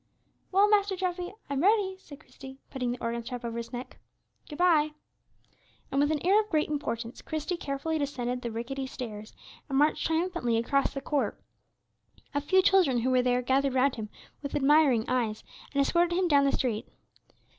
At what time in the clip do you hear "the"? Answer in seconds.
2.91-2.97, 8.41-8.49, 10.95-11.01, 16.45-16.51